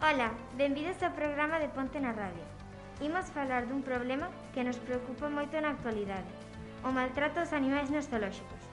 [0.00, 2.40] Ola, benvidos ao programa de Ponte na Radio.
[3.04, 6.24] Imos falar dun problema que nos preocupa moito na actualidade,
[6.80, 8.64] o maltrato aos animais nos zoolóxicos.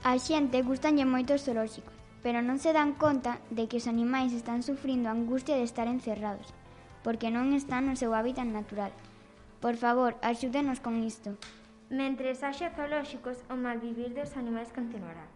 [0.00, 1.92] A xente gustanlle moito os zoolóxicos,
[2.24, 5.84] pero non se dan conta de que os animais están sufrindo a angustia de estar
[5.84, 6.48] encerrados,
[7.04, 8.96] porque non están no seu hábitat natural.
[9.60, 11.36] Por favor, axúdenos con isto.
[11.92, 15.28] Mentre haxa zoolóxicos, o malvivir dos animais continuará.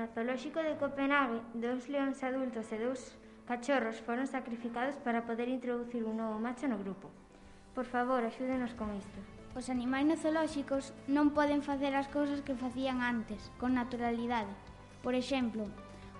[0.00, 3.12] No zoolóxico de Copenhague, dous leóns adultos e dous
[3.48, 7.08] cachorros foron sacrificados para poder introducir un novo macho no grupo.
[7.72, 9.18] Por favor, axúdenos con isto.
[9.56, 14.52] Os animais no zoolóxicos non poden facer as cousas que facían antes, con naturalidade.
[15.00, 15.64] Por exemplo,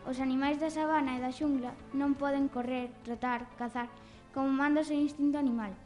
[0.08, 3.92] os animais da sabana e da xungla non poden correr, trotar, cazar,
[4.32, 5.76] como manda o seu instinto animal.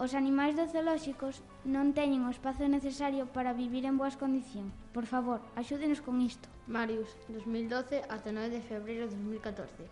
[0.00, 4.72] Os animais do zoolóxicos non teñen o espazo necesario para vivir en boas condicións.
[4.96, 6.48] Por favor, axúdenos con isto.
[6.64, 9.84] Marius, 2012 ata 9 de febreiro de 2014.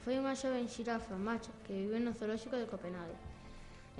[0.00, 3.16] Foi unha xoven xirafa macho que vive no zoolóxico de Copenhague.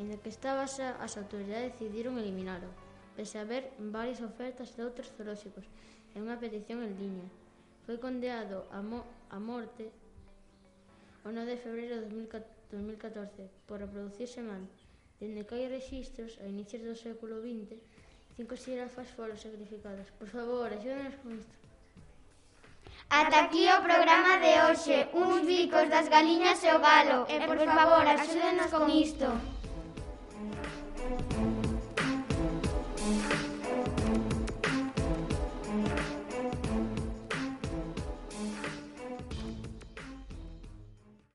[0.00, 2.72] Ainda que estaba xa, as autoridades decidiron eliminalo,
[3.16, 5.68] pese a haber varias ofertas de outros zoolóxicos
[6.14, 7.28] e unha petición en liña.
[7.84, 9.92] Foi condeado a, mo a morte
[11.20, 14.64] o 9 de febreiro de 2014 por reproducirse mal.
[15.20, 17.76] Dende que hai registros, a inicios do século XX,
[18.40, 20.08] cinco xirafas foron sacrificadas.
[20.16, 21.69] Por favor, axúdenos con isto.
[23.10, 27.58] Ata aquí o programa de hoxe, uns bicos das galiñas e o galo, e por
[27.58, 29.26] favor, axúdenos con isto.